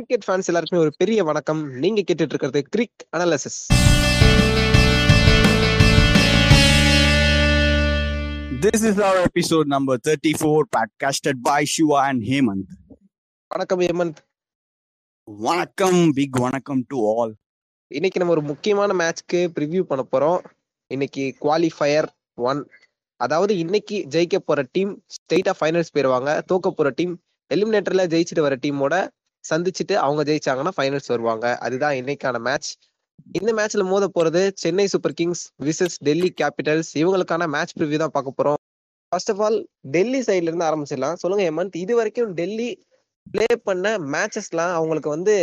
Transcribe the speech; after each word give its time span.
Cricket 0.00 0.24
fans 0.26 0.46
எல்லாருக்குமே 0.46 0.82
ஒரு 0.82 0.92
பெரிய 0.96 1.24
வணக்கம். 1.24 1.70
நீங்க 1.70 2.00
கேட்டுட்டு 2.00 2.32
இருக்கிறது 2.34 2.66
cric 2.76 3.02
analysis 3.16 3.58
This 8.64 8.84
is 8.84 8.96
our 9.06 9.18
episode 9.28 9.66
number 9.66 9.96
34, 10.08 10.62
podcasted 10.76 11.36
by 11.48 11.64
Shiva 11.72 11.98
and 12.08 12.22
Hemant. 12.22 12.64
வணக்கம் 13.46 13.80
Hemant 13.80 14.16
Vanakkam, 15.44 16.12
big 16.12 16.36
vanakkam 16.36 16.80
to 16.88 16.96
all. 16.96 17.34
இன்னைக்கு 17.86 18.18
நம்ம 18.18 18.34
ஒரு 18.34 18.42
முக்கியமான 18.42 18.92
மேட்ச்க்கு 18.94 19.36
ப்ரிவ்யூ 19.36 19.80
பண்ண 19.80 20.04
போறோம். 20.12 20.44
இன்னைக்கு 20.86 21.36
குவாலிஃபயர் 21.40 22.08
ஒன் 22.34 22.66
அதாவது 23.16 23.58
இன்னைக்கு 23.58 24.06
ஜெயிக்க 24.10 24.36
போற 24.36 24.68
டீம் 24.72 25.02
ஸ்ட்ரெயிட்டா 25.16 25.52
ஃபைனல்ஸ் 25.60 25.92
போயிருவாங்க. 25.92 26.44
தோக்க 26.52 26.70
போற 26.70 26.90
டீம் 26.90 27.20
எலிமினேட்டர்ல 27.54 28.02
ஜெயிச்சுட்டு 28.14 28.40
வர 28.40 28.56
டீமோட 28.56 29.08
சந்திச்சுட்டு 29.44 29.94
அவங்க 30.04 30.22
ஜெயிச்சாங்கன்னா 30.30 30.72
ஃபைனல்ஸ் 30.76 31.10
வருவாங்க. 31.14 31.46
அதுதான் 31.66 31.96
இன்னைக்கான 32.00 32.40
மேட்ச் 32.48 32.70
இந்த 33.38 33.50
மேட்ச்ல 33.58 33.82
மோத 33.90 34.04
போறது 34.16 34.42
Chennai 34.62 34.86
Super 34.92 35.14
Kings 35.18 35.42
versus 35.68 35.96
Delhi 36.08 36.30
Capitals 36.40 36.90
இவங்களுக்கான 37.00 37.48
மேட்ச் 37.54 37.74
ப்ரிவ்யூ 37.78 37.98
தான் 38.02 38.14
பார்க்க 38.16 38.38
போறோம். 38.38 38.60
ஃபர்ஸ்ட் 39.12 39.32
ஆஃப் 39.32 39.42
ஆல் 39.46 39.58
டெல்லி 39.96 40.20
சைட்ல 40.28 40.50
இருந்து 40.50 40.68
ஆரம்பிச்சிடலாம். 40.68 41.18
சொல்லுங்க 41.22 41.44
ஹேமந்த் 41.48 41.76
இது 41.84 41.92
வரைக்கும் 41.98 42.32
டெல்லி 42.38 42.70
ப்ளே 43.26 43.46
பண்ண 43.68 43.86
மேட்சஸ்லாம் 44.14 44.72
அவங்களுக்கு 44.76 45.10
வந்து 45.14 45.34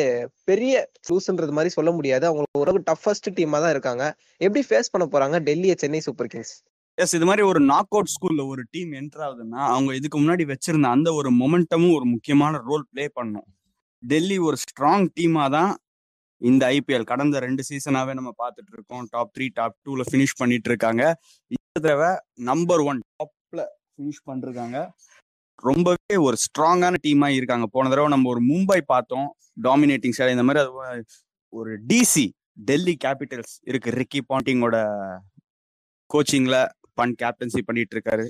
பெரிய 0.49 0.73
லூஸ்ன்றது 1.09 1.55
மாதிரி 1.57 1.71
சொல்ல 1.75 1.91
முடியாது. 1.97 2.25
அவங்களுக்கு 2.29 2.61
ஒரு 2.63 2.81
டஃபஸ்ட் 2.89 3.29
டீமா 3.37 3.59
தான் 3.65 3.73
இருக்காங்க. 3.75 4.03
எப்படி 4.45 4.63
ஃபேஸ் 4.69 4.91
பண்ண 4.93 5.07
போறாங்க 5.13 5.39
டெல்லியை 5.49 5.75
சென்னை 5.83 6.01
சூப்பர் 6.07 6.31
கிங்ஸ் 6.33 6.53
எஸ் 6.97 7.13
இது 7.17 7.25
மாதிரி 7.29 7.43
ஒரு 7.49 7.59
நாக் 7.71 7.93
அவுட் 7.95 8.11
ஸ்கூல்ல 8.13 8.43
ஒரு 8.51 8.61
டீம் 8.73 8.91
என்டர் 8.99 9.23
ஆகுதுன்னா 9.25 9.61
அவங்க 9.73 9.91
இதுக்கு 9.99 10.17
முன்னாடி 10.21 10.45
வச்சிருந்த 10.53 10.89
அந்த 10.95 11.09
ஒரு 11.19 11.29
மொமெண்டமும் 11.41 11.95
ஒரு 11.97 12.05
முக்கியமான 12.13 12.61
ரோல் 12.69 12.85
ப்ளே 12.91 13.05
பண்ணும். 13.19 13.47
டெல்லி 14.03 14.37
ஒரு 14.47 14.57
ஸ்ட்ராங் 14.63 15.07
டீமாக 15.17 15.49
தான் 15.57 15.71
இந்த 16.41 16.63
ஐபிஎல் 16.77 17.09
கடந்த 17.11 17.39
ரெண்டு 17.45 17.61
சீசனாவே 17.69 18.13
நம்ம 18.17 18.31
பார்த்துட்டு 18.41 18.73
இருக்கோம் 18.75 19.05
டாப் 19.13 19.31
த்ரீ 19.35 19.45
டாப் 19.59 19.75
டூல 19.85 20.03
ஃபினிஷ் 20.09 20.39
பண்ணிட்டு 20.41 20.69
இருக்காங்க 20.71 21.03
இந்த 21.51 21.77
தடவை 21.77 22.11
நம்பர் 22.49 22.81
ஒன் 22.89 22.99
டாப்ல 23.13 23.61
ஃபினிஷ் 23.91 24.21
பண்ணிருக்காங்க. 24.29 24.77
ரொம்பவே 25.63 26.15
ஒரு 26.25 26.37
ஸ்ட்ராங்கான 26.45 26.95
டீமா 27.05 27.27
இருக்காங்க. 27.37 27.65
போன 27.75 27.89
தடவை 27.93 28.09
நம்ம 28.13 28.29
ஒரு 28.33 28.41
மும்பை 28.49 28.79
பார்த்தோம். 28.93 29.29
டாமினேட்டிங் 29.67 30.15
சைடு 30.17 30.35
இந்த 30.35 30.45
மாதிரி 30.47 30.61
அது 30.63 31.01
ஒரு 31.53 31.71
டிசி 31.91 32.25
டெல்லி 32.69 32.95
கேபிட்டல்ஸ் 33.05 33.55
இருக்கு. 33.71 33.89
ரிக்கி 33.99 34.21
பாண்டிங்கோட 34.31 34.77
கோச்சிங்ல 36.09 36.57
பன் 36.99 37.15
கேப்டன்சி 37.23 37.61
பண்ணிட்டு 37.67 37.95
இருக்காரு 37.97 38.27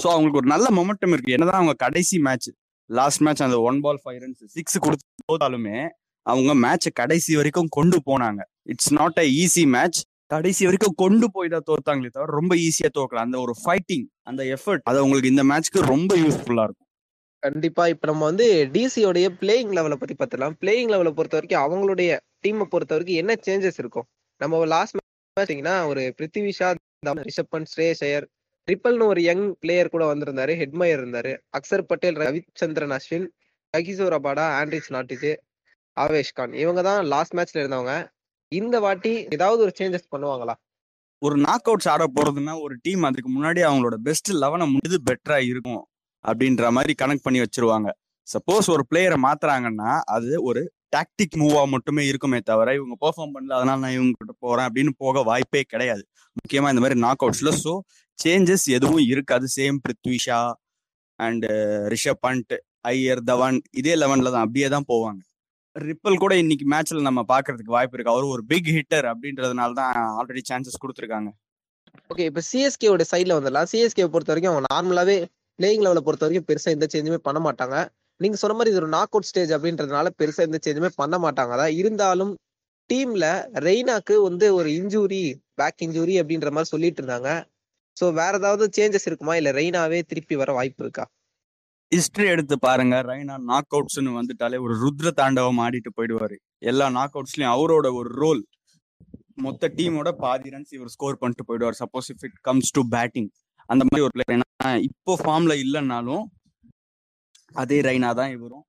ஸோ 0.00 0.06
அவங்களுக்கு 0.14 0.40
ஒரு 0.40 0.48
நல்ல 0.54 0.66
மொமெண்டம் 0.78 1.12
இருக்கு. 1.14 1.34
என்னதான் 1.36 1.60
அவங்க 1.60 1.74
கடைசி 1.84 2.16
மேட்ச் 2.26 2.50
லாஸ்ட் 2.90 3.22
மேட்ச் 3.24 3.42
அந்த 3.46 3.56
one 3.68 3.78
ball 3.84 4.00
five 4.02 4.18
runs 4.22 4.44
six 4.56 4.78
கொடுத்து 4.84 5.06
போதாலுமே 5.30 5.78
அவங்க 6.26 6.52
மேட்சை 6.64 6.90
கடைசி 7.00 7.32
வரைக்கும் 7.36 7.70
கொண்டு 7.76 7.98
போனாங்க. 8.08 8.40
It's 8.72 8.92
not 8.98 9.18
a 9.22 9.26
easy 9.42 9.64
match 9.74 9.98
கடைசி 10.32 10.62
வரைக்கும் 10.68 10.96
கொண்டு 11.02 11.26
போய் 11.34 11.52
தான் 11.54 11.66
தோத்தாங்களே 11.68 12.10
தவிர 12.14 12.34
ரொம்ப 12.38 12.54
ஈஸியா 12.66 12.88
தோக்கலாம் 12.98 13.26
அந்த 13.28 13.38
ஒரு 13.44 13.54
ஃபைட்டிங் 13.62 14.06
அந்த 14.22 14.42
எஃபர்ட் 14.56 14.82
அது 14.90 15.04
உங்களுக்கு 15.04 15.32
இந்த 15.34 15.44
மேட்ச்க்கு 15.50 15.82
ரொம்ப 15.92 16.10
யூஸ்ஃபுல்லா 16.16 16.64
இருக்கும். 16.68 16.88
கண்டிப்பா 17.42 17.82
இப்ப 17.92 18.06
நம்ம 18.10 18.24
வந்து 18.24 18.46
டிசியோடைய 18.74 19.26
பிளேயிங் 19.40 19.72
லெவலை 19.76 19.96
பத்தி 20.00 20.14
பார்த்துலாம் 20.14 20.56
பிளேயிங் 20.62 20.90
லெவலை 20.92 21.12
பொறுத்த 21.18 21.38
வரைக்கும் 21.38 21.64
அவங்களுடைய 21.64 22.10
டீமை 22.44 22.66
பொறுத்த 22.72 22.94
வரைக்கும் 22.94 23.20
என்ன 23.22 23.32
சேஞ்சஸ் 23.46 23.80
இருக்கும்? 23.82 24.06
நம்ம 24.40 24.64
லாஸ்ட் 24.74 24.96
பார்த்தீங்கன்னா 25.36 25.76
ஒரு 25.86 26.02
பிருத்திவிஷா 26.18 26.68
ரிஷப் 27.28 27.52
பண்ட் 27.54 27.70
ஸ்ரேஷயர் 27.74 28.26
ஐயர் 28.68 28.76
ட்ரிப்பல்னு 28.76 29.10
ஒரு 29.12 29.20
யங் 29.22 29.44
பிளேயர் 29.60 29.92
கூட 29.92 30.04
வந்திருந்தாரு 30.12 30.52
ஹெட்மயர் 30.60 31.00
இருந்தாரு. 31.02 31.30
Axar 31.58 31.82
Patel 31.90 32.18
Ravichandran 32.22 32.94
Ashwin 32.96 33.26
Kagiso 33.74 34.06
Rabada 34.16 34.44
Anrich 34.58 34.90
Nortje 34.96 35.30
Avesh 35.96 36.32
Khan. 36.34 36.52
இவங்க 36.62 36.80
தான் 36.82 37.00
லாஸ்ட் 37.12 37.34
மேட்ச்ல 37.36 37.62
இருந்தவங்க. 37.62 37.94
இந்த 38.52 38.76
வாட்டி 38.80 39.12
ஏதாவது 39.36 39.60
ஒரு 39.66 39.72
சேஞ்சஸ் 39.78 40.10
பண்ணுவாங்களா? 40.14 40.54
ஒரு 41.22 41.36
நாக் 41.36 41.68
அவுட்ஸ் 41.70 41.90
ஆட 41.92 42.04
போறதுன்னா 42.16 42.54
ஒரு 42.64 42.74
டீம் 42.82 43.02
அதுக்கு 43.02 43.30
முன்னாடி 43.36 43.60
அவங்களோட 43.68 43.96
பெஸ்ட் 44.08 44.30
லெவனை 44.42 44.66
முடிஞ்சது 44.72 45.00
பெட்டரா 45.10 45.38
இருக்கும் 45.52 45.82
அப்படின்ற 46.24 46.70
மாதிரி 46.76 46.94
கனெக்ட் 47.02 47.26
பண்ணி 47.26 47.40
வச்சிருவாங்க. 47.44 47.88
சப்போஸ் 48.28 48.68
ஒரு 48.74 48.84
பிளேயரை 48.90 49.18
மாத்துறாங்கன்னா 49.26 49.92
அது 50.16 50.30
ஒரு 50.42 50.62
டாக்டிக் 50.92 51.36
மூவா 51.42 51.62
மட்டுமே 51.74 52.02
இருக்குமே 52.10 52.38
தவிர 52.50 52.74
இவங்க 52.78 52.94
பெர்ஃபார்ம் 53.04 53.34
பண்ணல 53.34 53.56
அதனால 53.58 53.78
நான் 53.84 53.96
இவங்க 53.98 54.14
கிட்ட 54.20 54.34
போறேன் 54.44 54.66
அப்படின்னு 54.68 54.92
போக 55.02 55.22
வாய்ப்பே 55.30 55.62
கிடையாது. 55.72 56.02
முக்கியமா 56.36 56.70
இந்த 56.72 56.82
மாதிரி 56.84 56.98
நாக் 57.06 57.24
அவுட்ஸ்ல 57.24 57.52
ஸோ 57.64 57.72
சேஞ்சஸ் 58.18 58.66
எதுவும் 58.76 59.04
இருக்காது. 59.12 59.46
Same 59.58 59.78
Prithvi Shaw 59.84 60.40
and 61.18 61.44
uh, 61.54 61.80
Rishabh 61.92 62.22
Pant 62.26 62.52
Iyer 62.90 63.22
Dhawan 63.30 63.58
இதே 63.80 63.94
லெவன்ல 64.02 64.30
தான் 64.34 64.44
அப்படியே 64.46 64.68
தான் 64.74 64.88
போவாங்க. 64.92 65.20
ரிப்பல் 65.76 66.20
கூட 66.22 66.32
இன்னைக்கு 66.42 66.64
மேட்ச்ல 66.72 67.00
நம்ம 67.08 67.20
பாக்குறதுக்கு 67.32 67.74
வாய்ப்பு 67.76 67.96
இருக்கு. 67.96 68.12
அவர் 68.14 68.32
ஒரு 68.34 68.42
பிக் 68.52 68.70
ஹிட்டர் 68.76 69.06
அப்படின்றதுனால 69.12 69.76
தான் 69.80 69.90
ஆல்ரெடி 70.18 70.42
சான்சஸ் 70.50 70.82
கொடுத்துருக்காங்க. 70.82 71.30
ஓகே 72.12 72.24
இப்போ 72.30 72.42
சிஎஸ்கேவோட 72.50 73.04
சைடில் 73.12 73.36
வந்துடலாம் 73.38 73.68
சிஎஸ்கே 73.72 74.06
பொறுத்த 74.14 74.32
வரைக்கும் 74.32 74.52
அவங்க 74.52 74.64
நார்மலாகவே 74.72 75.16
பிளேயிங் 75.58 75.84
லெவலை 75.84 76.02
பொறுத்த 76.06 76.24
வரைக்கும் 76.26 76.48
பெருசாக 76.50 76.76
எந்த 76.76 76.86
சேஞ்சுமே 76.94 77.18
பண்ண 77.28 77.38
மாட்டாங்க. 77.46 77.76
நீங்க 78.20 78.36
சொன்ன 78.40 78.54
மாதிரி 78.58 78.70
இது 78.72 78.80
ஒரு 78.82 78.90
நாக் 78.96 79.12
அவுட் 79.14 79.28
ஸ்டேஜ் 79.28 79.52
அப்படின்றதுனால 79.56 80.10
பெருசாக 80.20 80.46
எந்த 80.48 80.58
சேஞ்சுமே 80.64 80.90
பண்ண 81.00 81.16
மாட்டாங்க. 81.24 81.52
அதான் 81.56 81.76
இருந்தாலும் 81.80 82.32
டீம்ல 82.90 83.26
ரெய்னாக்கு 83.66 84.14
வந்து 84.28 84.46
ஒரு 84.58 84.68
இன்ஜூரி 84.78 85.22
பேக் 85.60 85.82
இன்ஜூரி 85.86 86.14
அப்படின்ற 86.20 86.50
மாதிரி 86.56 86.72
சொல்லிட்டு 86.74 87.00
இருந்தாங்க. 87.02 87.30
ஸோ 87.96 88.06
வேற 88.20 88.32
ஏதாவது 88.40 88.64
சேஞ்சஸ் 88.76 89.06
இருக்குமா? 89.08 89.34
இல்லை 89.40 89.52
ரெய்னாவே 89.58 90.00
திருப்பி 90.10 90.34
வர 90.42 90.50
வாய்ப்பு 90.58 90.82
இருக்கா? 90.84 91.04
ஹிஸ்டரி 91.92 92.26
எடுத்து 92.34 92.54
பாருங்க. 92.66 92.96
ரைனா 93.08 93.36
நாக் 93.50 93.74
அவுட்ஸ்னு 93.76 94.12
வந்துட்டாலே 94.18 94.58
ஒரு 94.64 94.74
ருத்ர 94.82 95.10
தாண்டவம் 95.20 95.60
ஆடிட்டு 95.64 95.90
போயிடுவாரு. 95.98 96.36
எல்லா 96.70 96.86
நாக் 96.98 97.14
அவுட்ஸ்லயும் 97.16 97.52
அவரோட 97.56 97.86
ஒரு 98.00 98.10
ரோல் 98.22 98.42
மொத்த 99.44 99.70
டீமோட 99.78 100.10
பாதி 100.24 100.48
ரன்ஸ் 100.54 100.74
இவர் 100.76 100.92
ஸ்கோர் 100.94 101.20
பண்ணிட்டு 101.20 101.46
போயிடுவார். 101.48 101.78
Suppose 101.82 102.08
if 102.14 102.24
it 102.28 102.38
comes 102.48 102.72
to 102.78 102.82
batting 102.94 103.28
அந்த 103.70 103.82
மாதிரி 103.86 104.04
ஒரு 104.06 104.14
பிளேயர் 104.16 104.34
ஏன்னா 104.36 104.70
இப்போ 104.88 105.14
ஃபார்ம்ல 105.22 105.54
இல்லைன்னாலும் 105.64 106.24
அதே 107.62 107.78
ரைனா 107.88 108.10
தான் 108.20 108.32
இவரும். 108.36 108.64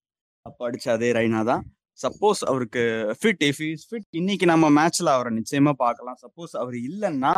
அப்ப 0.45 0.59
அடிச்ச 0.67 0.87
அதே 0.97 1.09
ரைனா 1.17 1.41
தான். 1.51 1.63
சப்போஸ் 1.99 2.41
அவருக்கு 2.51 2.81
ஃபிட் 3.19 3.43
இஃப் 3.49 3.61
இஸ் 3.69 3.85
ஃபிட் 3.89 4.07
இன்னைக்கு 4.19 4.45
நம்ம 4.51 4.65
மேட்ச்ல 4.77 5.09
அவரை 5.17 5.31
நிச்சயமா 5.39 5.73
பார்க்கலாம். 5.85 6.19
சப்போஸ் 6.23 6.53
அவர் 6.61 6.77
இல்லைன்னா 6.89 7.33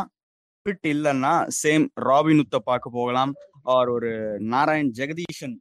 ஃபிட் 0.65 0.87
இல்லைன்னா 0.93 1.33
சேம் 1.61 1.85
ராபினுத்த 2.09 2.57
பார்க்க 2.69 2.97
போகலாம். 2.97 3.31
அவர் 3.73 3.89
ஒரு 3.95 4.11
நாராயண் 4.53 4.91
ஜெகதீஷன் 4.99 5.55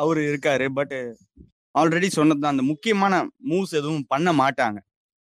அவரு 0.00 0.20
இருக்காரு. 0.30 0.66
பட் 0.78 0.94
ஆல்ரெடி 1.74 2.08
சொன்னதுதான் 2.18 2.54
அந்த 2.54 2.64
முக்கியமான 2.72 3.14
மூவ்ஸ் 3.50 3.74
எதுவும் 3.80 4.06
பண்ண 4.12 4.28
மாட்டாங்க. 4.42 4.78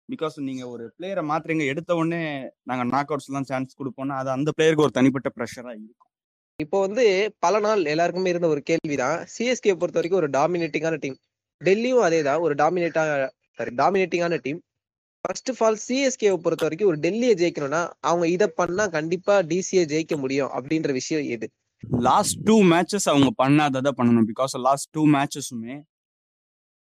பிகாஸ் 0.08 0.36
நீங்க 0.48 0.64
ஒரு 0.74 0.84
பிளேயரை 0.96 1.22
மாத்துறீங்க 1.30 1.64
எடுத்த 1.72 1.96
உடனே 2.00 2.20
நாங்க 2.68 2.84
நாக் 2.92 3.10
அவுட்ஸ் 3.12 3.30
எல்லாம் 3.30 3.48
சான்ஸ் 3.50 3.78
கொடுப்போம்னா 3.80 4.16
அது 4.22 4.30
அந்த 4.36 4.50
பிளேயருக்கு 4.56 4.86
ஒரு 4.86 4.94
தனிப்பட்ட 4.98 5.28
ப்ரெஷரா 5.36 5.72
இருக்கும். 5.78 6.10
இப்போ 6.58 6.78
வந்து 6.80 7.02
பல 7.38 7.58
நாள் 7.58 7.80
எல்லாருக்குமே 7.84 8.30
இருந்த 8.32 8.48
ஒரு 8.48 8.60
கேள்விதான். 8.62 9.18
சிஎஸ்கே 9.32 9.72
பொறுத்த 9.72 9.98
வரைக்கும் 9.98 10.20
ஒரு 10.20 10.28
டாமினேட்டிங்கான 10.30 10.96
டீம் 10.98 11.16
டெல்லியும் 11.60 12.04
அதே 12.06 12.22
தான் 12.22 12.40
ஒரு 12.40 12.54
டாமினேட்டாக 12.54 13.26
சாரி 13.58 13.72
டாமினேட்டிங்கான 13.74 14.38
டீம் 14.42 14.60
ஃபர்ஸ்ட் 15.24 15.50
ஆஃப் 15.50 15.60
ஆல் 15.62 15.78
சிஎஸ்கேவை 15.86 16.36
பொறுத்த 16.36 16.64
வரைக்கும் 16.66 16.88
ஒரு 16.88 16.98
டெல்லியை 16.98 17.34
ஜெயிக்கணும்னா 17.42 17.80
அவங்க 18.00 18.28
இதை 18.28 18.48
பண்ணா 18.54 18.86
கண்டிப்பா 18.86 19.34
டிசியை 19.42 19.84
ஜெயிக்க 19.92 20.16
முடியும் 20.16 20.50
அப்படின்ற 20.50 20.92
விஷயம் 20.92 21.26
எது? 21.28 21.46
லாஸ்ட் 22.02 22.38
டூ 22.42 22.56
மேட்சஸ் 22.72 23.08
அவங்க 23.08 23.30
பண்ணாததை 23.42 23.92
பண்ணணும். 23.98 24.28
Because 24.32 24.56
last 24.60 24.90
two 24.90 25.04
மேட்சஸுமே 25.08 25.76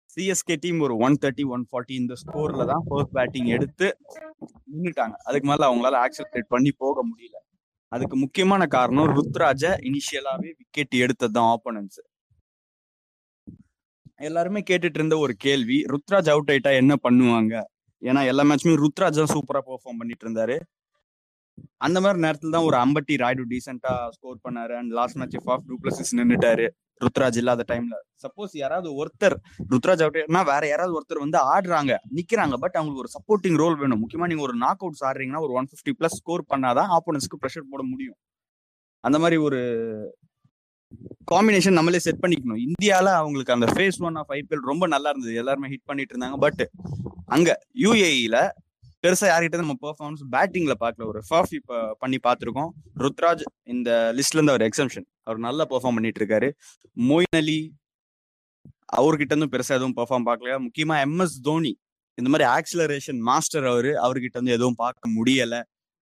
CSK 0.09 0.57
team 0.59 0.79
ஒரு 0.79 0.97
ஒன் 0.97 1.19
தேர்ட்டி 1.21 1.45
ஒன் 1.47 1.65
ஃபார்ட்டி 1.69 1.95
இந்த 1.95 2.15
ஸ்கோர்ல 2.23 2.65
தான் 2.65 2.83
ஃபர்ஸ்ட் 2.87 3.13
பேட்டிங் 3.13 3.51
எடுத்து 3.57 3.89
நின்றுட்டாங்க 4.73 5.15
அதுக்கு 5.27 5.47
மேல 5.47 5.69
அவங்களால 5.69 6.01
ஆக்சலரேட் 6.05 6.51
பண்ணி 6.55 6.73
போக 6.77 6.97
முடியல. 7.11 7.37
அதுக்கு 7.91 8.15
முக்கியமான 8.17 8.67
காரணம் 8.67 9.11
ருத்ராஜ 9.17 9.63
இனிஷியலாவே 9.89 10.49
விக்கெட் 10.59 10.95
எடுத்தது 11.05 11.33
தான் 11.37 11.49
ஆப்போனன்ஸ் 11.55 11.99
எல்லாருமே 14.27 14.61
கேட்டுட்டு 14.69 14.99
இருந்த 14.99 15.15
ஒரு 15.17 15.33
கேள்வி 15.45 15.77
ருத்ராஜ் 15.91 16.29
அவுட் 16.33 16.51
ஆயிட்டா 16.53 16.71
என்ன 16.81 16.93
பண்ணுவாங்க? 17.05 17.53
ஏன்னா 18.01 18.21
எல்லா 18.31 18.43
மேட்சுமே 18.49 18.75
ருத்ராஜ் 18.83 19.19
தான் 19.21 19.33
சூப்பரா 19.33 19.61
பெர்ஃபார்ம் 19.69 19.99
பண்ணிட்டு 20.01 20.25
இருந்தாரு. 20.27 20.57
அந்த 21.77 21.97
மாதிரி 22.01 22.19
நேரத்துல 22.25 22.53
தான் 22.55 22.67
ஒரு 22.69 22.77
அம்பட்டி 22.77 23.15
ராய்டு 23.23 23.43
டீசெண்டா 23.51 23.93
ஸ்கோர் 24.15 24.37
பண்ணாரு. 24.45 24.73
And 24.79 24.91
last 24.99 25.17
match 25.21 25.37
of 25.45 25.65
two 25.67 25.77
plus 25.83 26.13
நின்னுட்டாரு. 26.19 26.67
Ruturaj 27.01 27.39
இல்லாத 27.41 27.63
டைம்ல 27.67 27.95
சப்போஸ் 28.23 28.53
யாராவது 28.53 28.89
ஒருத்தர் 29.01 29.35
ருத்ராஜ் 29.69 30.03
அவுட்னா 30.05 30.41
வேற 30.45 30.63
யாராவது 30.67 30.93
ஒருத்தர் 30.99 31.23
வந்து 31.25 31.39
ஆடுறாங்க 31.53 31.93
நிக்கிறாங்க 32.15 32.55
பட் 32.63 32.77
அவங்களுக்கு 32.79 33.03
ஒரு 33.03 33.11
சப்போர்ட்டிங் 33.17 33.57
ரோல் 33.57 33.77
வேணும். 33.77 34.01
முக்கியமா 34.03 34.27
நீங்க 34.27 34.43
ஒரு 34.43 34.55
நாக் 34.55 34.83
அவுட்ஸ் 34.83 35.05
ஆடுறீங்கன்னா 35.05 35.41
ஒரு 35.41 35.53
ஒன் 35.53 35.69
பிப்டி 35.71 35.93
பிளஸ் 35.99 36.17
ஸ்கோர் 36.21 36.43
பண்ணாதான் 36.49 36.91
ஆப்போனன்ஸ்க்கு 36.97 37.41
ப்ரெஷர் 37.41 37.69
போட 37.69 37.83
முடியும். 37.83 38.17
அந்த 38.99 39.17
மாதிரி 39.19 39.37
ஒரு 39.41 39.59
காம்பினேஷன் 41.31 41.77
நம்மளே 41.77 41.99
செட் 41.99 42.21
பண்ணிக்கணும். 42.21 42.61
இந்தியால 42.67 43.07
அவங்களுக்கு 43.21 43.53
அந்த 43.53 43.67
ஃபேஸ் 43.73 43.99
ஒன் 43.99 44.15
ஆஃப் 44.15 44.31
ஐபிஎல் 44.31 44.67
ரொம்ப 44.71 44.87
நல்லா 44.87 45.09
இருந்தது. 45.09 45.35
எல்லாருமே 45.35 45.69
ஹிட் 45.69 45.85
பண்ணிட்டு 45.85 46.13
இருந்தாங்க 46.15 46.37
பட் 46.45 46.63
அங்க 47.25 47.49
யூஏஇல 47.83 48.37
பெருசா 49.03 49.27
யார்கிட்ட 49.29 49.57
நம்ம 49.61 49.75
பெர்ஃபார்மன்ஸ் 49.85 50.23
பேட்டிங்ல 50.33 50.73
பார்க்கல. 50.83 51.05
ஒரு 51.11 51.19
ஃபர்ஃப் 51.27 51.53
பண்ணி 52.01 52.17
பார்த்துருக்கோம். 52.27 52.71
ருத்ராஜ் 53.03 53.43
இந்த 53.73 53.89
லிஸ்ட்ல 54.17 54.39
இருந்து 54.39 54.53
அவர் 54.53 54.65
எக்ஸம்ஷன் 54.69 55.07
அவர் 55.27 55.39
நல்லா 55.47 55.65
பெர்ஃபார்ம் 55.71 55.97
பண்ணிட்டு 55.97 56.21
இருக்காரு. 56.23 56.49
மொயின் 57.09 57.37
அலி 57.41 57.59
அவர்கிட்ட 58.99 59.33
இருந்தும் 59.33 59.53
பெருசா 59.55 59.73
எதுவும் 59.79 59.97
பெர்ஃபார்ம் 59.99 60.27
பார்க்கல 60.29 60.57
முக்கியமா 60.67 60.95
எம்எஸ் 61.07 61.35
தோனி. 61.47 61.73
இந்த 62.17 62.29
மாதிரி 62.31 62.45
ஆக்சிலரேஷன் 62.57 63.19
மாஸ்டர் 63.29 63.67
அவரு. 63.73 63.91
அவர்கிட்ட 64.05 64.37
இருந்து 64.37 64.55
எதுவும் 64.57 64.79
பார்க்க 64.83 65.15
முடியல. 65.17 65.57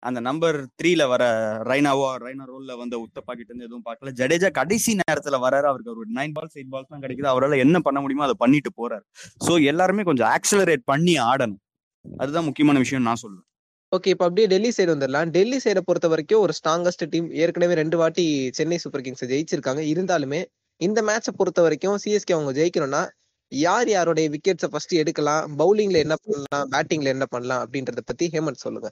அந்த 0.02 0.20
நம்பர் 0.28 0.56
த்ரீல 0.78 1.02
வர 1.12 1.24
ரைனாவோ 1.70 2.06
ரைனா 2.24 2.44
ரோல்ல 2.52 2.72
வந்த 2.80 2.94
உத்தப்பா 3.04 3.32
கிட்ட 3.38 3.50
இருந்து 3.50 3.68
எதுவும் 3.68 3.84
பார்க்கல. 3.88 4.12
ஜடேஜா 4.20 4.48
கடைசி 4.60 4.92
நேரத்துல 5.02 5.38
வராரு 5.44 5.66
அவருக்கு 5.70 5.92
ஒரு 5.94 6.04
நைன் 6.18 6.34
பால்ஸ் 6.36 6.56
எயிட் 6.58 6.72
பால்ஸ் 6.74 6.90
தான் 6.92 7.04
கிடைக்குது. 7.04 7.28
அவரால் 7.32 7.62
என்ன 7.64 7.80
பண்ண 7.86 8.00
முடியுமோ 8.04 8.26
அதை 8.28 8.36
பண்ணிட்டு 8.44 8.72
போறாரு. 8.80 9.04
ஸோ 9.46 9.52
எல்லாருமே 9.72 10.04
கொஞ்சம் 10.10 10.30
ஆக்சிலரேட் 10.36 10.82
பண்ணி 10.92 11.14
ஆடணும். 11.30 11.61
அதுதான் 12.04 12.44
முக்கியமான 12.44 12.78
விஷயம் 12.78 13.02
நான் 13.02 13.22
சொல்லுவேன் 13.22 13.48
ஓகே 13.92 14.06
இப்போ 14.06 14.24
அப்படியே 14.24 14.46
டெல்லி 14.46 14.68
சைடு 14.76 14.90
வந்துடலாம் 14.94 15.30
டெல்லி 15.30 15.56
சைடை 15.56 15.80
பொறுத்த 15.84 16.08
வரைக்கும் 16.08 16.40
ஒரு 16.40 16.52
ஸ்ட்ராங்கஸ்ட் 16.58 17.04
டீம் 17.10 17.30
ஏற்கனவே 17.30 17.74
ரெண்டு 17.74 17.96
வாட்டி 17.96 18.50
சென்னை 18.52 18.78
சூப்பர் 18.78 19.00
கிங்ஸ் 19.00 19.24
ஜெயிச்சிருக்காங்க. 19.24 19.82
இருந்தாலுமே 19.92 20.44
இந்த 20.80 21.02
மேட்சை 21.02 21.32
பொறுத்த 21.36 21.62
வரைக்கும் 21.62 21.98
சிஎஸ்கே 22.04 22.32
அவங்க 22.32 22.52
ஜெயிக்கணும்னா 22.58 23.02
யார் 23.48 23.88
யாருடைய 23.88 24.30
விக்கெட்ஸை 24.30 24.68
ஃபர்ஸ்ட் 24.70 24.94
எடுக்கலாம்? 24.94 25.58
பவுலிங்ல 25.58 25.92
என்ன 25.92 26.14
பண்ணலாம்? 26.24 26.70
பேட்டிங்ல 26.70 27.04
என்ன 27.04 27.26
பண்ணலாம்? 27.26 27.62
அப்படின்றத 27.64 28.02
பத்தி 28.04 28.28
ஹேமந்த் 28.32 28.64
சொல்லுங்க. 28.64 28.90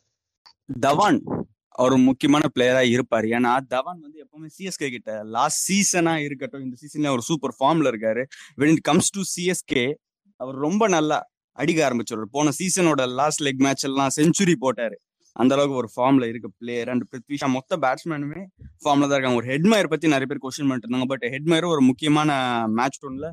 தவான் 0.80 1.20
அவர் 1.68 1.96
முக்கியமான 1.96 2.44
பிளேயரா 2.54 2.82
இருப்பாரு. 2.94 3.26
ஏன்னா 3.36 3.52
தவான் 3.70 4.00
வந்து 4.00 4.18
எப்பவுமே 4.24 4.48
சிஎஸ்கே 4.58 4.88
கிட்ட 4.90 5.22
லாஸ்ட் 5.24 5.62
சீசனா 5.68 6.14
இருக்கட்டும் 6.16 6.62
இந்த 6.62 6.76
சீசன்ல 6.82 7.04
அவர் 7.04 7.20
சூப்பர் 7.20 7.56
ஃபார்ம்ல 7.60 7.92
இருக்காரு. 7.92 8.24
When 8.56 8.70
it 8.70 8.86
comes 8.90 9.10
to 9.10 9.22
CSK 9.34 9.94
அவர் 10.36 10.54
ரொம்ப 10.54 10.88
நல்லா 10.88 11.18
அடிக்க 11.60 11.80
ஆரம்பிச்சிடுவார். 11.88 12.34
போன 12.36 12.52
சீசனோட 12.58 13.04
லாஸ்ட் 13.20 13.44
லெக் 13.46 13.62
மேட்ச் 13.66 13.86
எல்லாம் 13.90 14.12
செஞ்சுரி 14.18 14.56
போட்டாரு. 14.64 14.96
அந்த 15.36 15.54
அளவுக்கு 15.56 15.80
ஒரு 15.80 15.88
ஃபார்ம்ல 15.94 16.24
இருக்க 16.30 16.48
பிளேயர் 16.60 16.88
அண்ட் 16.92 17.04
பிருத்விஷா 17.10 17.48
மொத்த 17.56 17.76
பேட்ஸ்மேனுமே 17.84 18.42
ஃபார்ம்ல 18.82 19.06
தான் 19.08 19.16
இருக்காங்க. 19.16 19.40
ஒரு 19.42 19.48
ஹெட்மயர் 19.52 19.92
பத்தி 19.92 20.12
நிறைய 20.14 20.28
பேர் 20.30 20.42
கொஸ்டின் 20.44 20.68
பண்ணிட்டு 20.68 20.88
இருந்தாங்க. 20.88 21.08
பட் 21.12 21.26
ஹெட்மயர் 21.34 21.72
ஒரு 21.74 21.82
முக்கியமான 21.90 22.30
மேட்ச் 22.78 23.00
டோன்ல 23.04 23.28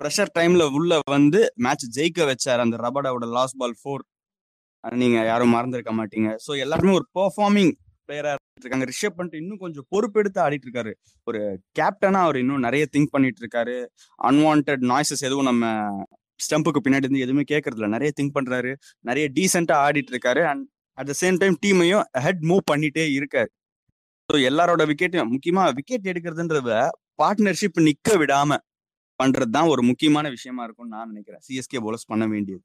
ப்ரெஷர் 0.00 0.30
டைம்ல 0.38 0.62
உள்ள 0.78 0.92
வந்து 1.16 1.40
மேட்ச் 1.64 1.86
ஜெயிக்க 1.96 2.22
வச்சாரு. 2.32 2.60
அந்த 2.66 2.76
ரபடாவோட 2.86 3.26
லாஸ்ட் 3.38 3.58
பால் 3.62 3.76
ஃபோர் 3.80 4.04
நீங்க 4.84 5.18
யாரும் 5.24 5.54
மறந்துருக்க 5.56 5.92
மாட்டீங்க. 6.00 6.30
ஸோ 6.46 6.52
எல்லாருமே 6.64 6.94
ஒரு 6.98 7.06
பெர்ஃபார்மிங் 7.18 7.72
பிளேயரா 8.08 8.32
இருக்காங்க. 8.62 8.86
ரிஷப் 8.90 9.16
பண்ணிட்டு 9.18 9.40
இன்னும் 9.42 9.60
கொஞ்சம் 9.62 9.86
பொறுப்பெடுத்து 9.92 10.38
ஆடிட்டு 10.46 10.66
இருக்காரு. 10.68 10.92
ஒரு 11.26 11.40
கேப்டனா 11.78 12.20
அவர் 12.26 12.38
இன்னும் 12.42 12.64
நிறைய 12.66 12.84
திங்க் 12.94 13.14
பண்ணிட்டு 13.14 13.40
இருக்காரு. 13.44 13.76
அன்வான்ட் 14.30 14.70
நாய்ஸஸ் 14.92 15.26
எதுவும் 15.28 15.48
நம்ம 15.50 15.64
ஸ்டம்புக்கு 16.44 16.80
பின்னாடி 16.84 17.06
இருந்து 17.06 17.24
எதுவுமே 17.26 17.44
கேட்கறது 17.52 17.94
நிறைய 17.96 18.12
திங்க் 18.20 18.36
பண்றாரு. 18.38 18.72
நிறைய 19.00 19.26
டீசெண்டா 19.34 19.76
ஆடிட்டு 19.86 20.12
இருக்காரு 20.14 20.42
and 20.42 20.64
at 20.98 21.10
the 21.10 21.14
same 21.22 21.36
time 21.36 21.56
டீமையும் 21.66 22.04
head 22.24 22.42
move 22.42 22.62
பண்ணிட்டே 22.72 23.06
இருக்காரு. 23.18 23.50
ஸோ 24.28 24.36
எல்லாரோட 24.50 24.82
விக்கெட்டையும் 24.90 25.32
முக்கியமா 25.32 25.64
விக்கெட் 25.74 26.10
எடுக்கிறதுன்றத 26.12 26.76
பார்ட்னர்ஷிப் 27.22 27.80
நிக்க 27.88 28.16
விடாம 28.20 28.56
பண்றது 29.20 29.52
தான் 29.56 29.68
ஒரு 29.68 29.82
முக்கியமான 29.82 30.28
விஷயமா 30.28 30.62
இருக்கும்னு 30.64 30.94
நான் 30.96 31.08
நினைக்கிறேன். 31.08 31.42
சிஎஸ்கே 31.48 31.80
போலஸ் 31.82 32.06
பண்ண 32.06 32.24
வேண்டியது. 32.26 32.62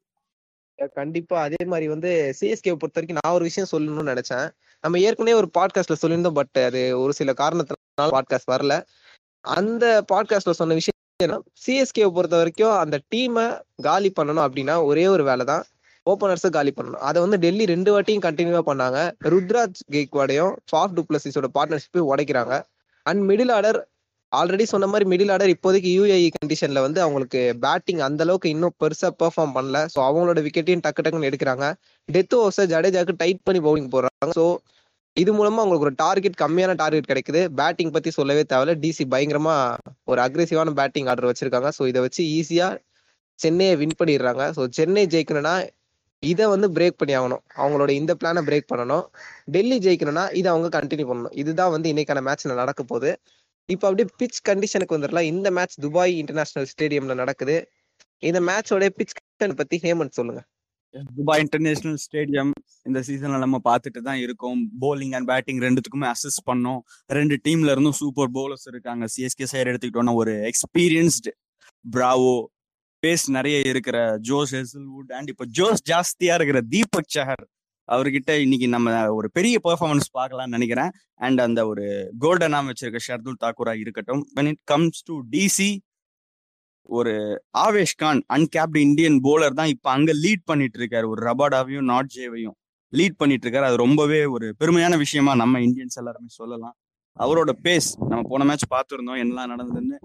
கண்டிப்பா. 0.96 1.38
அதே 1.42 1.64
மாதிரி 1.66 1.88
வந்து 1.88 2.12
சிஎஸ்கே 2.40 2.74
பொறுத்த 2.82 2.98
வரைக்கும் 3.00 3.20
நான் 3.22 3.36
ஒரு 3.38 3.44
விஷயம் 3.44 3.70
சொல்லணும்னு 3.72 4.12
நினைச்சேன். 4.12 4.48
நம்ம 4.84 5.00
ஏற்கனவே 5.00 5.36
ஒரு 5.42 5.50
பாட்காஸ்ட்ல 5.58 5.96
சொல்லியிருந்தோம் 6.02 6.38
பட் 6.40 6.58
அது 6.66 6.82
ஒரு 7.00 7.14
சில 7.14 7.34
காரணத்தினால 7.34 8.10
பாட்காஸ்ட் 8.16 8.52
வரல. 8.52 8.76
அந்த 9.46 9.86
பாட்காஸ்ட்ல 10.12 10.54
சொன்ன 10.62 10.78
விஷயம் 10.80 10.99
சிஎஸ்கே 11.64 12.06
பொறுத்த 12.16 12.36
வரைக்கும் 12.42 12.76
அந்த 12.82 12.96
டீமை 13.14 13.44
காலி 13.88 14.10
பண்ணணும் 14.18 14.44
அப்படின்னா 14.44 14.76
ஒரே 14.90 15.04
ஒரு 15.14 15.24
வேலை 15.30 15.44
தான். 15.50 15.64
ஓப்பனர்ஸை 16.08 16.50
காலி 16.58 16.72
பண்ணணும். 16.78 17.02
அதை 17.08 17.18
வந்து 17.24 17.38
டெல்லி 17.46 17.66
ரெண்டு 17.72 17.90
வாட்டியும் 17.94 18.24
கண்டினியூவா 18.26 18.62
பண்ணாங்க. 18.70 19.00
ருத்ராஜ் 19.34 19.80
கேக்வாடையும் 19.96 20.54
ஃபாஃப் 20.70 20.96
டுப்ளசிஸோட 20.98 21.48
பார்ட்னர்ஷிப்பை 21.58 22.04
உடைக்கிறாங்க. 22.12 22.54
அண்ட் 23.06 23.22
மிடில் 23.32 23.54
ஆர்டர் 23.58 23.80
ஆல்ரெடி 24.32 24.66
சொன்ன 24.72 24.88
மாதிரி 24.94 25.06
மிடில் 25.12 25.32
ஆர்டர் 25.34 25.54
இப்போதைக்கு 25.56 25.92
யூஏஇ 25.98 26.30
கண்டிஷன்ல 26.38 26.82
வந்து 26.88 27.00
அவங்களுக்கு 27.06 27.42
பேட்டிங் 27.66 28.02
அந்த 28.08 28.24
அளவுக்கு 28.26 28.50
இன்னும் 28.56 28.76
பெருசா 28.82 29.10
பெர்ஃபார்ம் 29.22 29.56
பண்ணல. 29.58 29.78
ஸோ 29.94 30.00
அவங்களோட 30.08 30.42
விக்கெட்டையும் 30.48 30.84
டக்கு 30.88 31.04
டக்குன்னு 31.06 31.30
எடுக்கிறாங்க. 31.32 31.68
டெத் 32.10 32.36
ஓவர்ஸை 32.40 32.66
ஜடேஜாக்கு 32.74 33.16
டைட் 33.24 33.46
பண்ணி 33.50 33.62
பவுலிங் 33.68 33.92
போடுறாங்க. 33.96 34.32
ஸோ 34.40 34.46
இது 35.18 35.32
மூலமா 35.38 35.62
அவங்களுக்கு 35.62 35.88
ஒரு 35.88 35.96
டார்கெட் 36.02 36.38
கம்மியான 36.42 36.74
டார்கெட் 36.82 37.10
கிடைக்குது. 37.12 37.42
பேட்டிங் 37.60 37.94
பத்தி 37.96 38.10
சொல்லவே 38.18 38.44
தேவையில்ல. 38.52 38.76
டிசி 38.84 39.04
பயங்கரமா 39.14 39.56
ஒரு 40.12 40.20
அக்ரெசிவான 40.26 40.74
பேட்டிங் 40.80 41.10
ஆர்டர் 41.12 41.30
வச்சிருக்காங்க. 41.32 41.70
ஸோ 41.78 41.84
இதை 41.92 42.02
வச்சு 42.06 42.24
ஈஸியா 42.38 42.68
சென்னையை 43.40 43.76
வின் 43.82 44.00
பண்ணிடுறாங்க. 44.00 44.44
ஸோ 44.58 44.62
சென்னை 44.78 45.04
ஜெயிக்கணும்னா 45.14 45.56
இதை 46.24 46.46
வந்து 46.54 46.68
பிரேக் 46.78 47.00
பண்ணி 47.02 47.14
ஆகணும். 47.20 47.44
அவங்களோட 47.62 47.92
இந்த 48.00 48.14
பிளானை 48.22 48.42
பிரேக் 48.50 48.70
பண்ணணும். 48.72 49.06
டெல்லி 49.56 49.78
ஜெயிக்கணும்னா 49.86 50.26
இதை 50.40 50.48
அவங்க 50.54 50.70
கண்டினியூ 50.78 51.08
பண்ணணும். 51.12 51.36
இதுதான் 51.42 51.74
வந்து 51.76 51.88
இன்னைக்கான 51.94 52.24
மேட்ச்ல 52.28 52.56
நடக்க 52.56 52.84
போகுது. 52.84 53.12
இப்போ 53.70 53.86
அப்படியே 53.90 54.08
பிச் 54.20 54.40
கண்டிஷனுக்கு 54.50 54.96
வந்துடலாம். 54.98 55.30
இந்த 55.34 55.48
மேட்ச் 55.58 55.76
துபாய் 55.86 56.14
இன்டர்நேஷனல் 56.22 56.70
ஸ்டேடியம்ல 56.74 57.16
நடக்குது. 57.24 57.58
இந்த 58.24 58.40
மேட்சோட 58.50 58.88
பிச் 59.00 59.16
பத்தி 59.62 59.78
ஹேமந்த் 59.86 60.18
சொல்லுங்க. 60.20 60.42
துபாய் 61.18 61.42
இன்டர்நேஷனல் 61.44 62.00
ஸ்டேடியம் 62.06 62.52
இந்த 62.88 63.00
சீசன்ல 63.08 63.40
நம்ம 63.44 63.58
பார்த்துட்டு 63.70 64.00
தான் 64.08 64.20
இருக்கோம். 64.26 64.62
போலிங் 64.84 65.14
அண்ட் 65.18 65.28
பேட்டிங் 65.32 65.60
ரெண்டுத்துக்குமே 65.66 66.08
அசிஸ்ட் 66.14 66.44
பண்ணோம். 66.50 66.80
ரெண்டு 67.18 67.36
டீம்ல 67.48 67.74
இருந்தும் 67.76 67.98
சூப்பர் 68.02 68.32
போலர்ஸ் 68.38 68.68
இருக்காங்க. 68.72 69.06
சிஎஸ்கே 69.16 69.48
சைடு 69.52 69.72
எடுத்துக்கிட்டோம்னா 69.72 70.16
ஒரு 70.22 70.34
எக்ஸ்பீரியன்ஸ்டு 70.52 71.34
பிராவோ 71.86 72.36
பேஸ் 73.04 73.26
நிறைய 73.38 73.58
இருக்கிற 73.72 73.98
ஜோஸ் 74.30 74.54
ஹெசல்வுட் 74.58 75.12
அண்ட் 75.18 75.30
இப்போ 75.34 75.46
ஜோஸ் 75.58 75.84
ஜாஸ்தியா 75.92 76.34
இருக்கிற 76.40 76.62
தீபக் 76.74 77.14
சஹர் 77.16 77.46
அவர்கிட்ட 77.90 78.32
இன்னைக்கு 78.46 78.68
நம்ம 78.74 78.90
ஒரு 79.18 79.28
பெரிய 79.38 79.56
பெர்ஃபார்மன்ஸ் 79.68 80.10
பார்க்கலாம்னு 80.18 80.56
நினைக்கிறேன். 80.58 80.92
அண்ட் 81.26 81.40
அந்த 81.46 81.62
ஒரு 81.68 81.86
கோல்டனா 82.24 82.60
வச்சிருக்க 82.68 83.00
ஷர்துல் 83.08 83.40
தாக்கூரா 83.44 83.74
இருக்கட்டும். 83.84 84.22
When 84.38 84.50
it 84.52 84.64
comes 84.72 85.00
to 85.08 85.16
DC 85.36 85.70
ஒரு 86.90 87.44
Avesh 87.58 87.96
Khan 87.98 88.22
uncapped 88.34 88.78
Indian 88.78 89.20
bowler 89.20 89.54
தான் 89.54 89.68
இப்போ 89.68 89.90
அங்க 89.92 90.12
லீட் 90.14 90.44
பண்ணிட்டு 90.46 90.80
இருக்காரு 90.80 91.08
ஒரு 91.08 91.22
ரபாடாவையும் 91.26 91.90
நாட்ஜேவையும் 91.94 92.56
லீட் 92.94 93.18
பண்ணிட்டு 93.18 93.46
இருக்காரு 93.48 93.64
அது 93.64 93.76
ரொம்பவே 93.76 94.26
ஒரு 94.26 94.56
பெருமையான 94.60 94.98
விஷயமா 94.98 95.34
நம்ம 95.34 95.60
இந்தியன்ஸ் 95.60 95.98
எல்லாருமே 95.98 96.28
சொல்லலாம். 96.28 96.76
அவரோட 97.18 97.52
பேஸ் 97.66 97.90
நம்ம 98.08 98.22
போன 98.22 98.44
மேட்ச் 98.44 98.66
பார்த்துருந்தோம் 98.70 99.20
என்னெல்லாம் 99.22 99.52
நடந்ததுன்னு. 99.54 99.98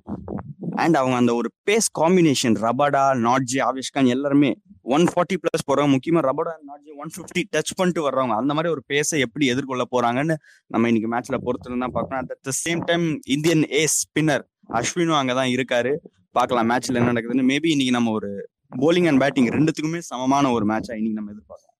அண்ட் 0.76 0.96
அவங்க 0.96 1.16
அந்த 1.16 1.34
ஒரு 1.34 1.48
பேஸ் 1.70 1.88
காம்பினேஷன் 2.00 2.56
ரபாடா 2.56 3.02
நாட்ஜி 3.26 3.58
ஆவேஷ்கான் 3.68 4.06
எல்லாருமே 4.06 4.50
ஒன் 4.82 5.04
ஃபார்ட்டி 5.04 5.36
பிளஸ் 5.42 5.66
போறவங்க 5.68 5.94
முக்கியமா 5.94 6.20
ரபாடா 6.20 6.52
நாட்ஜி 6.70 6.90
ஒன் 6.96 7.12
ஃபிஃப்டி 7.16 7.42
டச் 7.56 7.74
பண்ணிட்டு 7.76 8.02
வர்றவங்க 8.02 8.34
அந்த 8.34 8.54
மாதிரி 8.54 8.72
ஒரு 8.72 8.82
பேஸை 8.92 9.18
எப்படி 9.18 9.46
எதிர்கொள்ள 9.46 9.84
போறாங்கன்னு 9.90 10.34
நம்ம 10.66 10.88
இன்னைக்கு 10.88 11.10
மேட்ச்ல 11.14 11.38
பொறுத்து 11.44 11.78
தான் 11.78 11.92
பார்க்கணும் 11.92 12.20
at 12.20 12.42
the 12.42 12.54
same 12.64 12.82
time 12.84 13.06
Indian 13.26 13.64
ace 13.68 13.96
spinner 14.04 14.44
அஸ்வினும் 14.72 15.18
அங்கதான் 15.20 15.52
இருக்காரு. 15.54 15.94
பார்க்கலாம். 16.38 16.68
மேட்ச்ல 16.70 16.98
என்ன 17.00 17.12
நடக்குதுன்னு 17.12 17.50
மேபி 17.52 17.68
இன்னைக்கு 17.74 17.96
நம்ம 17.96 18.12
ஒரு 18.18 18.30
போலிங் 18.82 19.08
அண்ட் 19.10 19.20
பேட்டிங் 19.22 19.48
ரெண்டுத்துக்குமே 19.56 20.00
சமமான 20.10 20.50
ஒரு 20.56 20.64
மேட்சா 20.70 20.94
இன்னைக்கு 20.98 21.18
நம்ம 21.20 21.32
எதிர்பார்க்கலாம். 21.34 21.72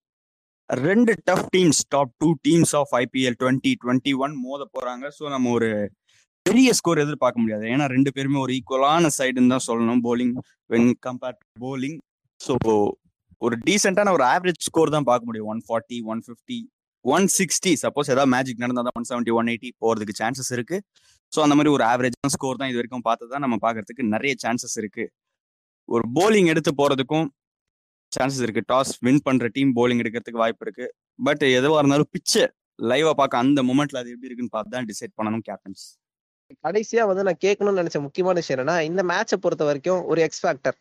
ரெண்டு 0.70 1.12
tough 1.28 1.48
teams 1.54 1.80
top 1.94 2.12
two 2.22 2.28
teams 2.46 2.74
of 2.80 2.92
IPL 3.00 3.36
twenty 3.42 3.72
twenty 3.82 4.12
one 4.24 4.34
மோத 4.44 4.62
போறாங்க. 4.76 5.04
ஸோ 5.18 5.24
நம்ம 5.34 5.50
ஒரு 5.58 5.70
பெரிய 6.46 6.70
ஸ்கோர் 6.78 7.02
எதிர்பார்க்க 7.04 7.42
முடியாது. 7.42 7.64
ஏன்னா 7.74 7.84
ரெண்டு 7.94 8.10
பேருமே 8.16 8.38
ஒரு 8.44 8.52
ஈக்குவலான 8.58 9.10
சைடுன்னு 9.18 9.52
தான் 9.54 9.66
சொல்லணும். 9.68 10.02
Bowling 10.06 10.34
when 10.74 10.90
compared 11.06 11.42
bowling 11.64 11.98
so 12.40 12.54
ஒரு 13.44 13.54
டீசெண்டான 13.66 14.12
ஒரு 14.16 14.24
ஆவரேஜ் 14.32 14.66
ஸ்கோர் 14.68 14.94
தான் 14.96 15.08
பார்க்க 15.10 15.28
முடியும். 15.28 15.48
One 15.52 15.62
forty 15.68 15.98
one 16.12 16.20
fifty 16.26 16.58
one 17.04 17.26
sixty 17.36 17.72
suppose 17.82 18.10
ஏதாவது 18.14 18.30
மேஜிக் 18.34 18.62
நடந்தால் 18.64 18.86
தான் 18.88 18.96
ஒன் 18.98 19.08
செவன்ட்டி 19.10 19.32
ஒன் 19.38 19.48
எயிட்டி 19.52 19.70
போகிறதுக்கு 19.82 20.14
சான்சஸ் 20.20 20.50
இருக்கு. 20.56 20.76
ஸோ 21.32 21.38
அந்த 21.44 21.54
மாதிரி 21.58 21.70
ஒரு 21.76 21.84
ஆவரேஜான 21.90 22.30
ஸ்கோர் 22.36 22.60
தான் 22.60 22.70
இது 22.72 22.78
வரைக்கும் 22.80 23.04
பார்த்து 23.08 23.32
தான் 23.32 23.44
நம்ம 23.44 23.56
பார்க்கறதுக்கு 23.64 24.04
நிறைய 24.14 24.34
சான்சஸ் 24.44 24.76
இருக்கு. 24.82 25.04
ஒரு 25.88 26.04
போலிங் 26.16 26.48
எடுத்து 26.52 26.70
போறதுக்கும் 26.80 27.26
சான்சஸ் 28.12 28.44
இருக்கு. 28.46 28.62
டாஸ் 28.72 28.94
வின் 29.06 29.22
பண்ற 29.26 29.48
டீம் 29.56 29.72
போலிங் 29.78 30.00
எடுக்கிறதுக்கு 30.02 30.42
வாய்ப்பு 30.44 30.64
இருக்கு. 30.66 30.86
பட் 31.26 31.44
எதுவாக 31.58 31.80
இருந்தாலும் 31.82 32.10
பிச்சை 32.14 32.44
லைவா 32.90 33.12
பார்க்க 33.20 33.44
அந்த 33.44 33.60
மூமெண்ட்ல 33.68 34.00
அது 34.02 34.12
எப்படி 34.14 34.28
இருக்குன்னு 34.28 34.54
பார்த்து 34.56 34.74
தான் 34.76 34.88
டிசைட் 34.90 35.14
பண்ணணும் 35.18 35.44
கேப்டன்ஸ் 35.48 35.84
கடைசியா 36.64 37.02
வந்து 37.10 37.22
நான் 37.26 37.42
கேட்கணும்னு 37.44 37.80
நினைச்ச 37.82 37.98
முக்கியமான 38.06 38.40
விஷயம் 38.40 38.56
என்னன்னா 38.56 38.76
இந்த 38.88 39.02
மேட்சை 39.10 39.36
பொறுத்த 39.44 39.64
வரைக்கும் 39.68 40.02
ஒரு 40.12 40.20
எக்ஸ் 40.26 40.42
ஃபேக்டர் 40.42 40.76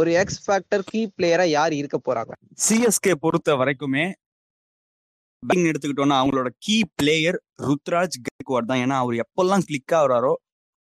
ஒரு 0.00 0.10
எக்ஸ் 0.20 0.40
ஃபேக்டர் 0.44 0.82
கீ 0.90 1.00
பிளேயரா 1.16 1.44
யார் 1.56 1.72
இருக்க 1.80 1.96
போறாங்க? 2.08 2.32
சிஎஸ்கே 2.66 3.12
பொறுத்த 3.24 3.56
வரைக்குமே 3.56 4.04
பேட்டிங் 5.42 5.68
எடுத்துக்கிட்டோம்னா 5.70 6.18
அவங்களோட 6.20 6.48
கீ 6.64 6.76
பிளேயர் 6.98 7.38
ருத்ராஜ் 7.66 8.16
கைக்வாட் 8.26 8.68
தான். 8.70 8.82
ஏன்னா 8.84 8.96
அவர் 9.02 9.16
எப்பெல்லாம் 9.24 9.64
கிளிக் 9.68 9.94
ஆகுறாரோ 10.00 10.34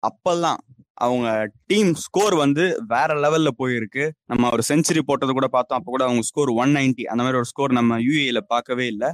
அப்பெல்லாம் 0.02 0.61
அவங்க 1.04 1.28
டீம் 1.70 1.92
ஸ்கோர் 2.04 2.34
வந்து 2.34 2.64
வேற 2.92 3.11
லெவல்ல 3.25 3.50
போயிருக்கு. 3.61 4.04
நம்ம 4.30 4.50
ஒரு 4.54 4.62
செஞ்சுரி 4.68 5.00
போட்டது 5.08 5.32
கூட 5.38 5.46
பார்த்தோம். 5.56 5.78
அப்போ 5.78 5.90
கூட 5.94 6.04
அவங்க 6.08 6.23
ஸ்கோர் 6.30 6.50
ஒன் 6.62 6.73
நைன்டி 6.76 7.04
அந்த 7.12 7.23
மாதிரி 7.25 7.40
ஒரு 7.42 7.50
ஸ்கோர் 7.52 7.78
நம்ம 7.78 7.99
யூஏல 8.06 8.40
பார்க்கவே 8.52 8.87
இல்லை. 8.87 9.11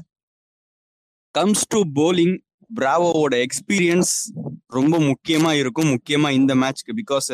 கம்ஸ் 1.34 1.64
டு 1.74 1.80
போலிங் 1.98 2.36
பிராவோட 2.70 3.34
எக்ஸ்பீரியன்ஸ் 3.46 4.12
ரொம்ப 4.78 4.96
முக்கியமா 5.10 5.52
இருக்கும். 5.60 5.88
முக்கியமா 5.94 6.28
இந்த 6.40 6.52
மேட்ச்க்கு 6.62 6.92
பிகாஸ் 7.00 7.30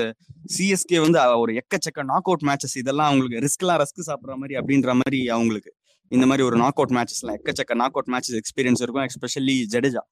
சிஎஸ்கே 0.55 0.99
வந்து 1.05 1.19
ஒரு 1.43 1.53
எக்கச்சக்க 1.61 2.05
நாக் 2.13 2.29
அவுட் 2.31 2.47
மேட்சஸ் 2.49 2.77
இதெல்லாம் 2.83 3.09
அவங்களுக்கு 3.11 3.43
ரிஸ்க்லாம் 3.47 3.81
ரஸ்க் 3.83 4.09
சாப்பிட்ற 4.11 4.37
மாதிரி 4.43 4.57
அப்படின்ற 4.61 4.93
மாதிரி 5.01 5.21
அவங்களுக்கு 5.37 5.73
இந்த 6.13 6.25
மாதிரி 6.27 6.43
ஒரு 6.43 6.57
நாக் 6.57 6.81
அவுட் 6.81 6.95
மேட்சஸ்ல 6.97 7.31
எக்கச்சக்க 7.39 7.75
நாக் 7.75 7.97
அவுட் 7.97 8.11
மேட்சஸ் 8.15 8.39
எக்ஸ்பீரியன்ஸ் 8.41 8.83
இருக்கும் 8.83 9.07
எஸ்பெஷலி 9.09 9.57
ஜடேஜா 9.75 10.03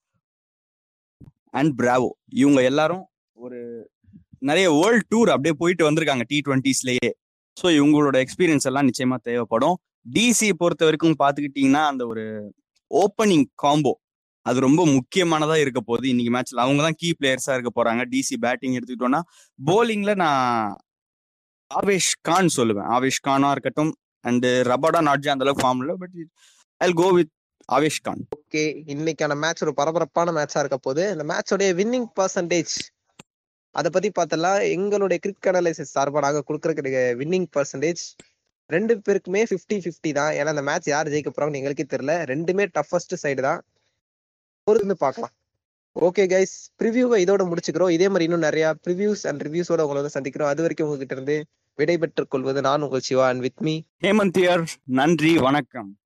அண்ட் 1.51 1.73
பிராவோ 1.81 2.11
இவங்க 2.35 2.63
எல்லாரும் 2.63 3.05
ஒரு 3.39 3.59
நிறைய 4.39 4.67
வேர்ல்ட் 4.73 5.09
டூர் 5.15 5.31
அப்படியே 5.35 5.55
போயிட்டு 5.59 5.85
வந்திருக்காங்க 5.91 6.25
டி 6.29 6.39
டுவெண்ட்டிஸ்லயே 6.47 7.11
ஸோ 7.57 7.67
இவங்களோட 7.79 8.17
எக்ஸ்பீரியன்ஸ் 8.25 8.67
எல்லாம் 8.69 8.87
நிச்சயமா 8.89 9.17
தேவைப்படும். 9.23 9.77
டிசி 10.07 10.49
பொறுத்த 10.53 10.83
வரைக்கும் 10.85 11.21
பார்த்துக்கிட்டிங்கன்னா 11.23 11.83
அந்த 11.91 12.03
ஒரு 12.07 12.25
ஓப்பனிங் 12.91 13.47
காம்போ 13.63 13.93
அது 14.47 14.59
ரொம்ப 14.61 14.83
முக்கியமானதா 14.87 15.57
இருக்க 15.61 15.81
போகுது 15.81 16.07
இன்னைக்கு 16.09 16.33
மேட்ச்ல 16.35 16.63
அவங்க 16.65 16.83
தான் 16.83 16.97
கீ 16.97 17.09
பிளேயர்ஸா 17.19 17.53
இருக்க 17.57 17.71
போறாங்க. 17.79 18.03
டிசி 18.13 18.37
பேட்டிங் 18.41 18.75
எடுத்துக்கிட்டோம்னா 18.79 19.21
போலிங்ல 19.59 20.15
நான் 20.15 20.75
ஆவேஷ் 21.71 22.11
கான் 22.21 22.51
சொல்லுவேன். 22.57 22.89
ஆவேஷ் 22.97 23.21
கானா 23.21 23.51
இருக்கட்டும் 23.51 23.93
அண்ட் 24.25 24.47
ரபாடா 24.71 25.01
நாட்ஜி 25.11 25.31
அந்த 25.35 25.45
அளவுக்கு 25.45 25.67
ஃபார்ம்ல 25.67 25.95
but 26.03 26.17
I 26.81 26.89
go 27.03 27.09
with 27.19 27.33
Avesh 27.69 28.03
Khan 28.03 28.23
okay 28.39 28.65
இன்னைக்கான 28.95 29.37
மேட்ச் 29.45 29.65
ஒரு 29.67 29.75
பரபரப்பான 29.81 30.35
மேட்சா 30.39 30.63
இருக்க 30.65 30.79
போது 30.89 31.05
இந்த 31.15 31.27
மேட்சோடைய 31.33 31.71
வின்னிங் 31.81 32.09
பர்சன்டேஜ் 32.21 32.75
அதை 33.75 33.89
பத்தி 33.91 34.09
பார்த்தலாம் 34.19 34.61
எங்களுடைய 34.75 35.19
கிரிக்கெட் 35.25 35.57
அனலைசிஸ் 35.57 35.95
சார்பாக 35.97 36.25
நாங்கள் 36.27 36.47
கொடுக்குற 36.49 36.91
வின்னிங் 37.23 37.49
பர்சன்டேஜ் 37.57 38.05
ரெண்டு 38.71 38.95
பேருக்குமே 39.07 39.41
ஃபிஃப்டி 39.49 39.77
ஃபிஃப்டி 39.85 40.11
தான். 40.19 40.33
ஏன்னா 40.39 40.53
அந்த 40.55 40.63
மேட்ச் 40.69 40.87
யார் 40.93 41.11
ஜெயிக்க 41.15 41.31
போறாங்கன்னு 41.31 41.61
எங்களுக்கே 41.61 41.87
தெரியல. 41.95 42.13
ரெண்டுமே 42.31 42.65
டஃபஸ்ட் 42.77 43.15
சைடு 43.23 43.41
தான். 43.49 43.61
பொறுத்து 44.67 44.97
பார்க்கலாம். 45.07 45.33
ஓகே 46.07 46.25
கைஸ் 46.33 46.55
ப்ரிவியூவை 46.81 47.19
இதோட 47.25 47.43
முடிச்சுக்கிறோம். 47.51 47.93
இதே 47.97 48.07
மாதிரி 48.13 48.27
இன்னும் 48.29 48.47
நிறையா 48.49 48.69
ப்ரிவியூஸ் 48.87 49.23
அண்ட் 49.31 49.43
ரிவ்யூஸோட 49.47 49.83
உங்களை 49.87 49.99
வந்து 50.01 50.17
சந்திக்கிறோம். 50.17 50.51
அது 50.53 50.63
வரைக்கும் 50.65 50.89
உங்ககிட்ட 50.89 51.17
இருந்து 51.19 51.37
விடைபெற்றுக் 51.75 52.31
கொள்வது 52.31 52.61
நான் 52.61 52.83
உங்கள் 52.83 53.01
சிவா 53.01 53.29
அண்ட் 53.29 53.41
வித் 53.41 53.61
மீ 53.61 53.83
ஹேமந்தியர் 54.03 54.67
நன்றி 54.85 55.39
வணக்கம். 55.39 55.99